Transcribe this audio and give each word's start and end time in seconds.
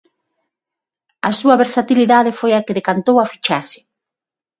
A 1.27 1.31
súa 1.39 1.59
versatilidade 1.63 2.31
foi 2.39 2.51
a 2.55 2.63
que 2.65 2.75
decantou 2.79 3.15
a 3.19 3.29
fichaxe. 3.31 3.79